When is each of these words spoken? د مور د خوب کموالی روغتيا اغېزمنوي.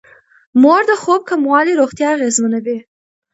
د 0.03 0.03
مور 0.61 0.81
د 0.89 0.91
خوب 1.01 1.21
کموالی 1.29 1.73
روغتيا 1.81 2.07
اغېزمنوي. 2.15 2.77